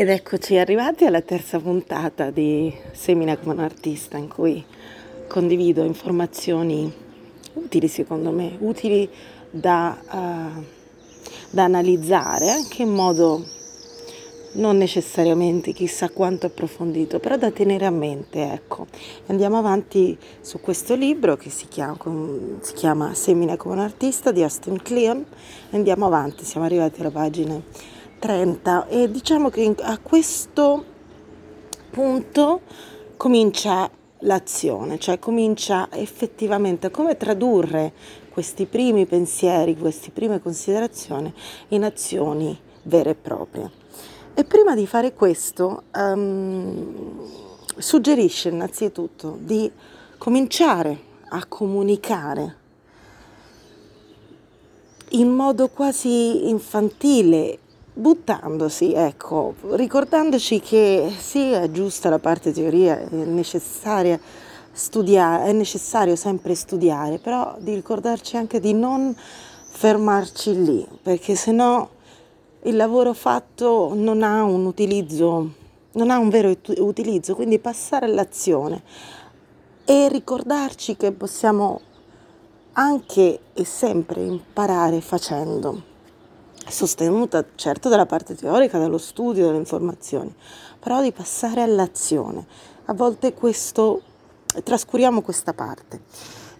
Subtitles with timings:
[0.00, 4.64] Ed eccoci arrivati alla terza puntata di Semina come un artista in cui
[5.26, 6.88] condivido informazioni
[7.54, 9.10] utili secondo me, utili
[9.50, 10.62] da, uh,
[11.50, 13.44] da analizzare anche in modo
[14.52, 18.86] non necessariamente chissà quanto approfondito, però da tenere a mente, ecco.
[19.26, 21.96] Andiamo avanti su questo libro che si chiama,
[22.60, 25.24] si chiama Semina come un artista di Austin Kleon.
[25.70, 30.84] Andiamo avanti, siamo arrivati alla pagina 30 e diciamo che a questo
[31.90, 32.60] punto
[33.16, 33.90] comincia
[34.20, 37.92] l'azione, cioè comincia effettivamente come tradurre
[38.30, 41.32] questi primi pensieri, queste prime considerazioni
[41.68, 43.70] in azioni vere e proprie.
[44.34, 47.28] E prima di fare questo um,
[47.76, 49.70] suggerisce innanzitutto di
[50.16, 52.56] cominciare a comunicare
[55.10, 57.58] in modo quasi infantile
[57.98, 64.18] buttandosi, ecco, ricordandoci che sì, è giusta la parte teoria, è necessaria
[64.70, 69.14] studiare, è necessario sempre studiare, però di ricordarci anche di non
[69.70, 71.88] fermarci lì, perché sennò
[72.62, 75.52] il lavoro fatto non ha un utilizzo,
[75.92, 78.82] non ha un vero utilizzo, quindi passare all'azione
[79.84, 81.80] e ricordarci che possiamo
[82.74, 85.96] anche e sempre imparare facendo
[86.70, 90.34] sostenuta certo dalla parte teorica, dallo studio, dalle informazioni,
[90.78, 92.46] però di passare all'azione.
[92.86, 94.02] A volte questo,
[94.62, 96.00] trascuriamo questa parte.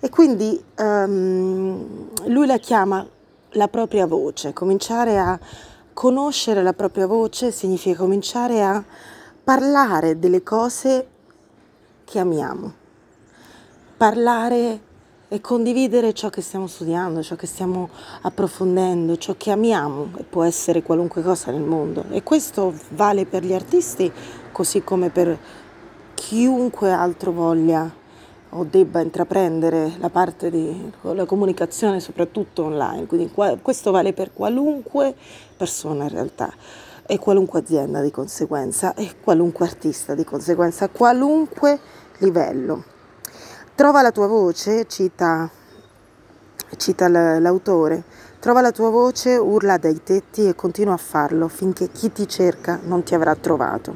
[0.00, 3.06] E quindi um, lui la chiama
[3.52, 5.38] la propria voce, cominciare a
[5.92, 8.84] conoscere la propria voce significa cominciare a
[9.42, 11.08] parlare delle cose
[12.04, 12.72] che amiamo,
[13.96, 14.80] parlare
[15.30, 17.90] e condividere ciò che stiamo studiando, ciò che stiamo
[18.22, 22.04] approfondendo, ciò che amiamo e può essere qualunque cosa nel mondo.
[22.10, 24.10] E questo vale per gli artisti
[24.50, 25.38] così come per
[26.14, 27.90] chiunque altro voglia
[28.50, 33.06] o debba intraprendere la parte della comunicazione, soprattutto online.
[33.06, 33.30] Quindi
[33.60, 35.14] questo vale per qualunque
[35.54, 36.50] persona in realtà
[37.06, 41.78] e qualunque azienda di conseguenza e qualunque artista di conseguenza, qualunque
[42.18, 42.96] livello.
[43.78, 45.48] Trova la tua voce, cita,
[46.76, 48.02] cita l'autore,
[48.40, 52.80] trova la tua voce, urla dai tetti e continua a farlo finché chi ti cerca
[52.82, 53.94] non ti avrà trovato.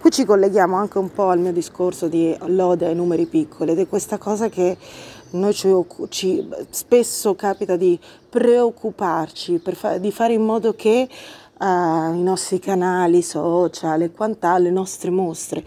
[0.00, 3.80] Qui ci colleghiamo anche un po' al mio discorso di lode ai numeri piccoli ed
[3.80, 4.78] è questa cosa che
[5.32, 5.74] noi ci,
[6.08, 8.00] ci spesso capita di
[8.30, 11.06] preoccuparci, fa, di fare in modo che
[11.60, 15.62] uh, i nostri canali social e quant'altro, le nostre mostre,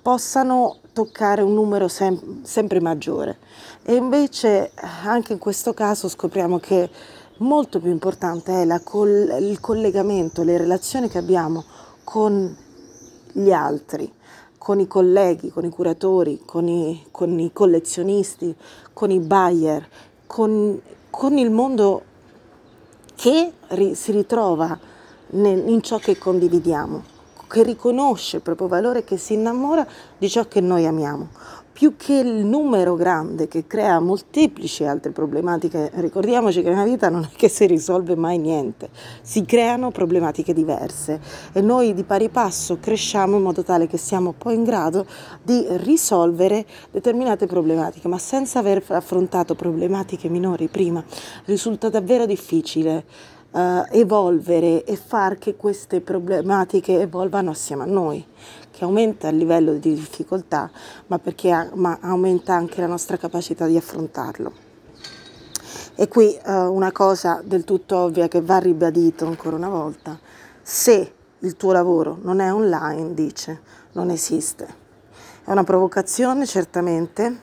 [0.00, 3.38] possano toccare un numero sem- sempre maggiore.
[3.82, 4.72] E invece
[5.04, 6.88] anche in questo caso scopriamo che
[7.38, 11.64] molto più importante è col- il collegamento, le relazioni che abbiamo
[12.04, 12.56] con
[13.32, 14.12] gli altri,
[14.58, 18.54] con i colleghi, con i curatori, con i, con i collezionisti,
[18.92, 19.88] con i buyer,
[20.26, 20.80] con,
[21.10, 22.02] con il mondo
[23.14, 24.78] che ri- si ritrova
[25.30, 27.11] nel, in ciò che condividiamo
[27.52, 29.86] che riconosce il proprio valore, che si innamora
[30.16, 31.28] di ciò che noi amiamo,
[31.70, 35.90] più che il numero grande che crea molteplici altre problematiche.
[35.96, 38.88] Ricordiamoci che nella vita non è che si risolve mai niente,
[39.20, 41.20] si creano problematiche diverse
[41.52, 45.04] e noi di pari passo cresciamo in modo tale che siamo poi in grado
[45.42, 51.04] di risolvere determinate problematiche, ma senza aver affrontato problematiche minori prima
[51.44, 53.04] risulta davvero difficile
[53.52, 58.24] uh, evolvere e far che queste problematiche evolvano assieme a noi,
[58.70, 60.70] che aumenta il livello di difficoltà,
[61.06, 64.70] ma perché ha, ma aumenta anche la nostra capacità di affrontarlo.
[65.94, 70.18] E qui uh, una cosa del tutto ovvia che va ribadito ancora una volta,
[70.62, 73.60] se il tuo lavoro non è online, dice,
[73.92, 74.80] non esiste.
[75.44, 77.40] È una provocazione certamente,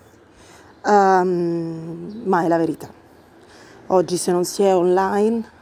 [0.86, 2.90] um, ma è la verità.
[3.88, 5.58] Oggi se non si è online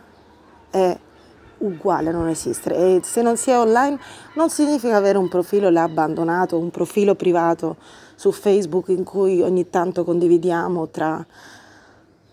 [0.69, 0.97] è
[1.59, 3.97] uguale non esistere e se non si è online
[4.35, 7.77] non significa avere un profilo là abbandonato, un profilo privato
[8.15, 11.25] su Facebook in cui ogni tanto condividiamo tra,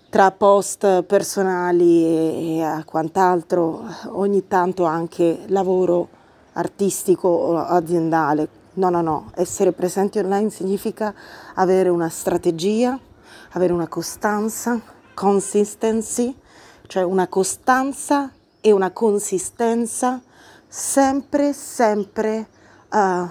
[0.09, 6.09] tra post personali e, e quant'altro, ogni tanto anche lavoro
[6.53, 8.63] artistico o aziendale.
[8.75, 11.15] No, no, no, essere presenti online significa
[11.55, 12.99] avere una strategia,
[13.53, 14.81] avere una costanza,
[15.15, 16.35] consistency,
[16.87, 20.23] cioè una costanza e una consistenza
[20.67, 22.47] sempre, sempre
[22.91, 23.29] uh,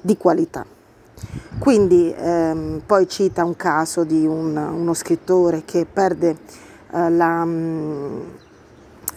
[0.00, 0.64] di qualità.
[1.58, 6.36] Quindi ehm, poi cita un caso di un, uno scrittore che perde
[6.90, 8.22] uh, la, um,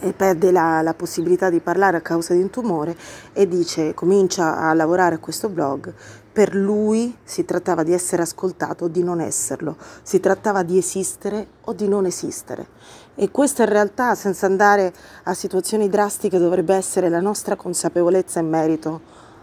[0.00, 2.94] e perde la, la, possibilità di parlare a causa di un tumore
[3.32, 5.92] e dice, comincia a lavorare a questo blog.
[6.34, 11.46] Per lui si trattava di essere ascoltato o di non esserlo, si trattava di esistere
[11.66, 12.66] o di non esistere.
[13.14, 14.92] E questa in realtà, senza andare
[15.22, 19.00] a situazioni drastiche, dovrebbe essere la nostra consapevolezza in merito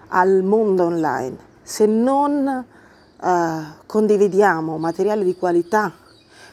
[0.09, 1.37] al mondo online.
[1.63, 2.65] Se non
[3.21, 3.27] uh,
[3.85, 5.93] condividiamo materiale di qualità,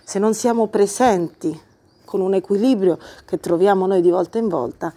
[0.04, 1.60] se non siamo presenti
[2.04, 4.94] con un equilibrio che troviamo noi di volta in volta,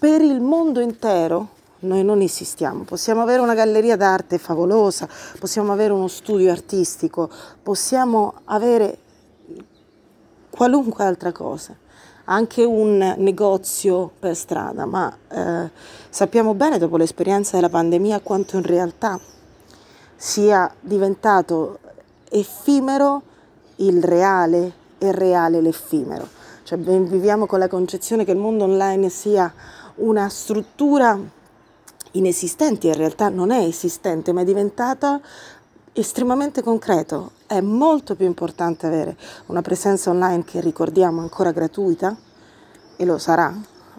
[0.00, 2.84] per il mondo intero noi non esistiamo.
[2.84, 7.28] Possiamo avere una galleria d'arte favolosa, possiamo avere uno studio artistico,
[7.62, 8.98] possiamo avere
[10.50, 11.76] qualunque altra cosa,
[12.24, 15.70] anche un negozio per strada, ma eh,
[16.08, 19.18] sappiamo bene dopo l'esperienza della pandemia quanto in realtà
[20.16, 21.80] sia diventato
[22.30, 23.22] effimero
[23.76, 26.26] il reale e reale l'effimero.
[26.62, 29.52] Cioè viviamo con la concezione che il mondo online sia
[29.96, 31.18] una struttura
[32.14, 35.20] inesistente, in realtà non è esistente, ma è diventata
[35.92, 37.32] estremamente concreto.
[37.46, 39.16] È molto più importante avere
[39.46, 42.16] una presenza online che ricordiamo ancora gratuita,
[42.96, 43.52] e lo sarà,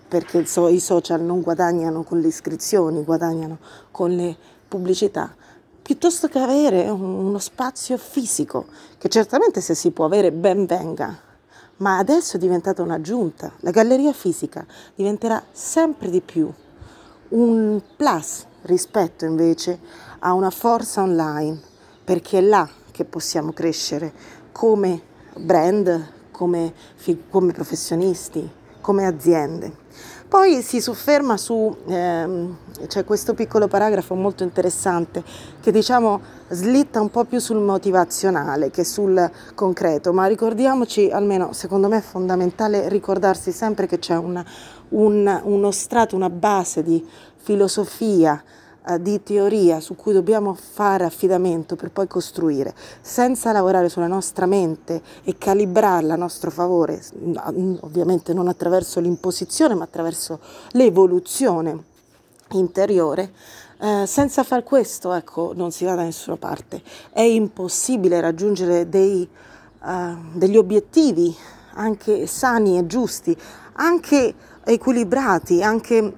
[0.08, 3.58] perché i social non guadagnano con le iscrizioni, guadagnano
[3.92, 4.36] con le
[4.68, 5.36] pubblicità,
[5.82, 8.66] piuttosto che avere uno spazio fisico,
[8.98, 11.18] che certamente se si può avere ben venga,
[11.78, 13.52] ma adesso è diventata un'aggiunta.
[13.60, 14.66] La galleria fisica
[14.96, 16.50] diventerà sempre di più
[17.30, 19.80] un plus rispetto invece
[20.20, 21.60] a una forza online,
[22.04, 24.14] perché è là che possiamo crescere
[24.52, 25.02] come
[25.38, 26.74] brand, come,
[27.30, 28.50] come professionisti,
[28.82, 29.84] come aziende.
[30.36, 35.24] Poi si sofferma su, ehm, c'è questo piccolo paragrafo molto interessante
[35.62, 41.88] che diciamo slitta un po' più sul motivazionale che sul concreto, ma ricordiamoci, almeno secondo
[41.88, 44.44] me è fondamentale ricordarsi sempre che c'è una,
[44.90, 47.08] un, uno strato, una base di
[47.38, 48.44] filosofia,
[49.00, 55.02] di teoria su cui dobbiamo fare affidamento per poi costruire, senza lavorare sulla nostra mente
[55.24, 57.02] e calibrarla a nostro favore,
[57.82, 60.40] ovviamente non attraverso l'imposizione, ma attraverso
[60.72, 61.84] l'evoluzione
[62.52, 63.32] interiore,
[63.80, 66.82] eh, senza far questo, ecco, non si va da nessuna parte.
[67.12, 69.28] È impossibile raggiungere dei,
[69.82, 71.36] uh, degli obiettivi
[71.74, 73.36] anche sani e giusti,
[73.74, 74.34] anche
[74.64, 76.14] equilibrati, anche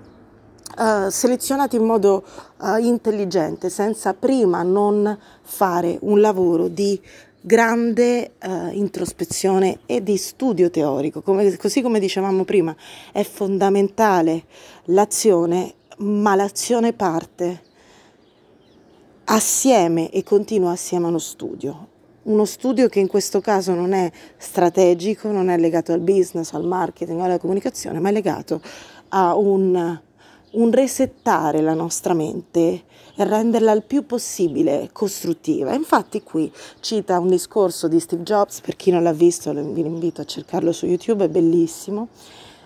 [0.78, 2.24] uh, selezionati in modo
[2.58, 7.00] uh, intelligente, senza prima non fare un lavoro di
[7.40, 11.22] grande uh, introspezione e di studio teorico.
[11.22, 12.76] Come, così come dicevamo prima,
[13.12, 14.44] è fondamentale
[14.86, 17.62] l'azione, ma l'azione parte
[19.26, 21.88] assieme e continua assieme a uno studio.
[22.24, 26.66] Uno studio che in questo caso non è strategico, non è legato al business, al
[26.66, 28.62] marketing, alla comunicazione, ma è legato
[29.10, 30.02] a un
[30.52, 32.84] un resettare la nostra mente
[33.16, 35.74] e renderla il più possibile costruttiva.
[35.74, 40.22] Infatti qui cita un discorso di Steve Jobs, per chi non l'ha visto vi invito
[40.22, 42.10] a cercarlo su YouTube, è bellissimo.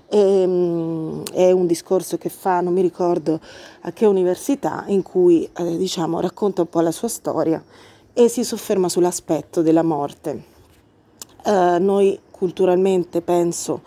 [0.10, 3.40] E, um, è un discorso che fa, non mi ricordo
[3.82, 7.64] a che università, in cui eh, diciamo, racconta un po' la sua storia
[8.14, 10.44] e si sofferma sull'aspetto della morte.
[11.46, 13.82] Uh, noi culturalmente, penso,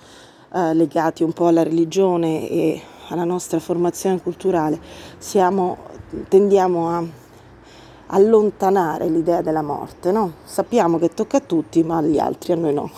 [0.52, 4.80] uh, legati un po' alla religione e alla nostra formazione culturale,
[5.18, 5.76] siamo,
[6.28, 7.04] tendiamo a
[8.06, 10.34] allontanare l'idea della morte, no?
[10.44, 12.90] Sappiamo che tocca a tutti, ma agli altri, a noi no.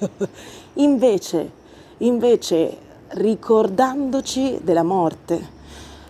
[0.74, 1.50] invece,
[1.98, 2.76] invece,
[3.08, 5.58] ricordandoci della morte,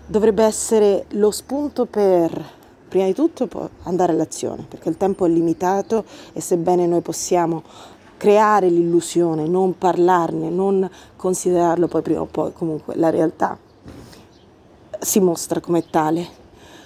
[0.07, 3.49] dovrebbe essere lo spunto per prima di tutto
[3.85, 7.63] andare all'azione, perché il tempo è limitato e sebbene noi possiamo
[8.21, 10.87] creare l'illusione, non parlarne, non
[11.17, 13.59] considerarlo poi prima o poi, comunque la realtà
[14.99, 16.29] si mostra come tale.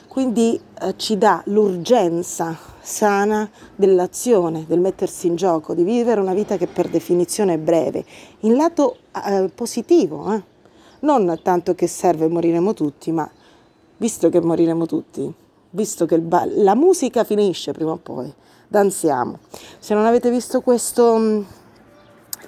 [0.06, 6.56] Quindi eh, ci dà l'urgenza sana dell'azione, del mettersi in gioco, di vivere una vita
[6.56, 8.04] che per definizione è breve,
[8.40, 10.40] in lato eh, positivo, eh?
[11.00, 13.28] non tanto che serve moriremo tutti, ma
[13.96, 15.34] visto che moriremo tutti,
[15.74, 18.32] visto che ba- la musica finisce prima o poi,
[18.68, 19.38] danziamo.
[19.78, 21.44] Se non avete visto questo,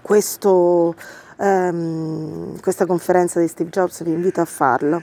[0.00, 0.94] questo,
[1.36, 5.02] um, questa conferenza di Steve Jobs vi invito a farlo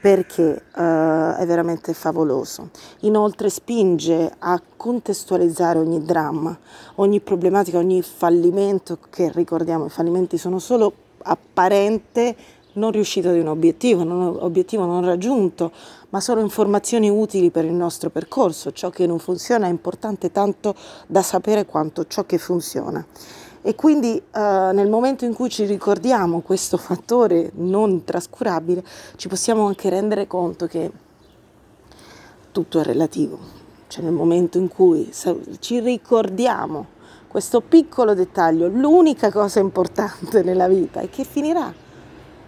[0.00, 2.70] perché uh, è veramente favoloso.
[3.00, 6.56] Inoltre spinge a contestualizzare ogni dramma,
[6.96, 12.36] ogni problematica, ogni fallimento che ricordiamo, i fallimenti sono solo apparente
[12.78, 15.72] non riuscita di un obiettivo, un obiettivo non raggiunto,
[16.10, 18.72] ma sono informazioni utili per il nostro percorso.
[18.72, 20.74] Ciò che non funziona è importante tanto
[21.06, 23.04] da sapere quanto ciò che funziona.
[23.60, 28.84] E quindi eh, nel momento in cui ci ricordiamo questo fattore non trascurabile,
[29.16, 30.90] ci possiamo anche rendere conto che
[32.52, 33.56] tutto è relativo.
[33.88, 35.10] Cioè nel momento in cui
[35.58, 41.86] ci ricordiamo questo piccolo dettaglio, l'unica cosa importante nella vita è che finirà.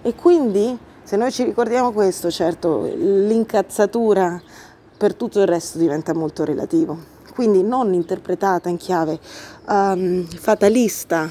[0.02, 4.40] E quindi se noi ci ricordiamo questo, certo, l'incazzatura
[4.97, 6.97] per tutto il resto diventa molto relativo.
[7.35, 9.19] Quindi non interpretata in chiave
[9.66, 11.30] um, fatalista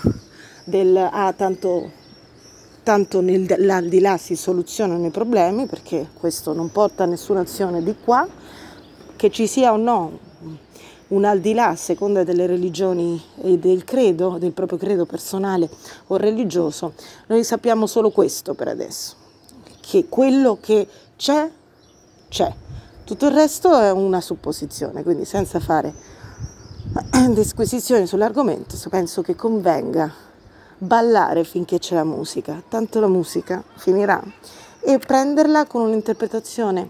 [0.65, 1.91] del ah, tanto,
[2.83, 8.27] tanto nell'aldilà si soluzionano i problemi, perché questo non porta a nessuna azione di qua,
[9.15, 10.27] che ci sia o no
[11.09, 15.69] un al di là a seconda delle religioni e del credo, del proprio credo personale
[16.07, 16.93] o religioso,
[17.27, 19.15] noi sappiamo solo questo per adesso,
[19.79, 21.49] che quello che c'è,
[22.29, 22.53] c'è.
[23.03, 25.93] Tutto il resto è una supposizione, quindi senza fare
[27.29, 30.13] disquisizioni sull'argomento, penso che convenga
[30.77, 34.21] ballare finché c'è la musica, tanto la musica finirà,
[34.81, 36.89] e prenderla con un'interpretazione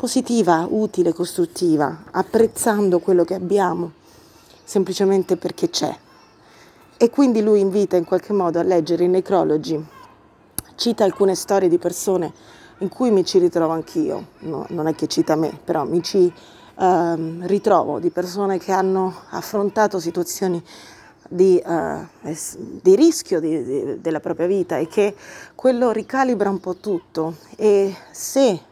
[0.00, 3.92] positiva, utile, costruttiva, apprezzando quello che abbiamo,
[4.64, 5.94] semplicemente perché c'è.
[6.96, 9.78] E quindi lui invita in qualche modo a leggere i necrologi,
[10.76, 12.32] cita alcune storie di persone
[12.78, 16.32] in cui mi ci ritrovo anch'io, no, non è che cita me, però mi ci
[16.78, 20.64] eh, ritrovo di persone che hanno affrontato situazioni
[21.28, 22.06] di, eh,
[22.80, 25.14] di rischio di, di, della propria vita e che
[25.54, 28.68] quello ricalibra un po' tutto e se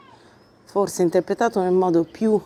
[0.71, 2.39] forse interpretato nel modo più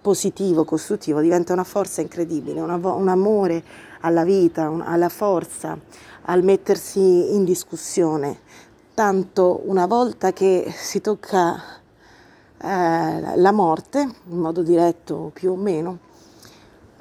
[0.00, 3.62] positivo, costruttivo, diventa una forza incredibile, una, un amore
[4.00, 5.78] alla vita, un, alla forza,
[6.22, 8.40] al mettersi in discussione,
[8.94, 11.54] tanto una volta che si tocca
[12.60, 15.98] eh, la morte, in modo diretto più o meno,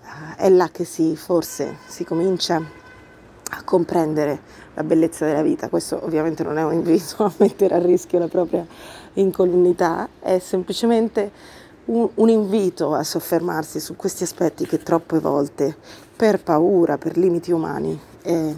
[0.03, 2.84] eh, è là che si, forse si comincia
[3.51, 4.39] a comprendere
[4.73, 5.69] la bellezza della vita.
[5.69, 8.65] Questo ovviamente non è un invito a mettere a rischio la propria
[9.13, 11.31] incolumità, è semplicemente
[11.85, 15.75] un, un invito a soffermarsi su questi aspetti che troppe volte
[16.15, 18.55] per paura, per limiti umani, eh,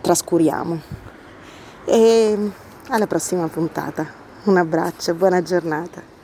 [0.00, 0.80] trascuriamo.
[1.84, 2.50] E
[2.88, 4.06] alla prossima puntata.
[4.44, 6.17] Un abbraccio, buona giornata.